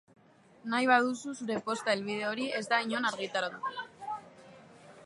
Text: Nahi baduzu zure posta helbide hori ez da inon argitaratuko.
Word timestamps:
Nahi 0.71 0.87
baduzu 0.91 1.33
zure 1.35 1.57
posta 1.67 1.95
helbide 1.95 2.27
hori 2.31 2.49
ez 2.61 2.63
da 2.73 2.81
inon 2.87 3.07
argitaratuko. 3.13 3.89